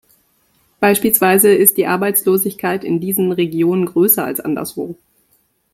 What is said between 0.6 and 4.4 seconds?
Beispielsweise ist die Arbeitslosigkeit in diesen Regionen größer als